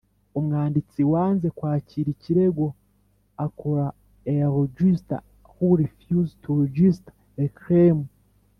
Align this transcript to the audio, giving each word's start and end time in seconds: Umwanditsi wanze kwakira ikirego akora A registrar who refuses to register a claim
Umwanditsi 0.39 1.01
wanze 1.11 1.47
kwakira 1.57 2.07
ikirego 2.15 2.65
akora 3.45 3.85
A 4.35 4.37
registrar 4.59 5.23
who 5.51 5.67
refuses 5.83 6.33
to 6.43 6.49
register 6.63 7.13
a 7.43 7.45
claim 7.59 7.99